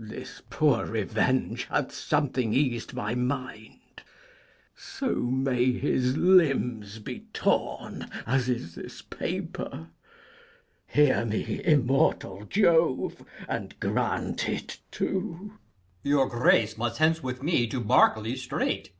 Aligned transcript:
_This 0.10 0.42
poor 0.50 0.84
revenge 0.84 1.64
hath 1.70 1.90
something 1.90 2.52
eas'd 2.52 2.92
my 2.92 3.14
mind: 3.14 4.02
So 4.76 5.08
may 5.22 5.72
his 5.72 6.18
limbs 6.18 6.98
be 6.98 7.20
torn 7.32 8.06
as 8.26 8.46
is 8.46 8.74
this 8.74 9.00
paper! 9.00 9.88
Hear 10.88 11.24
me, 11.24 11.62
immortal 11.64 12.44
Jove, 12.44 13.24
and 13.48 13.80
grant 13.80 14.46
it 14.50 14.80
too! 14.90 15.48
Berk. 15.52 15.60
Your 16.02 16.26
grace 16.28 16.76
must 16.76 16.98
hence 16.98 17.22
with 17.22 17.42
me 17.42 17.66
to 17.68 17.80
Berkeley 17.80 18.36
straight. 18.36 18.92